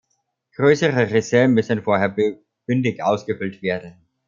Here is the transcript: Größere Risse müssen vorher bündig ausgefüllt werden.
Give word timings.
Größere 0.55 1.11
Risse 1.11 1.47
müssen 1.47 1.83
vorher 1.83 2.15
bündig 2.65 3.03
ausgefüllt 3.03 3.61
werden. 3.61 4.01